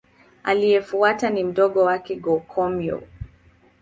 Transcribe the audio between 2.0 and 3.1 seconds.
Go-Komyo.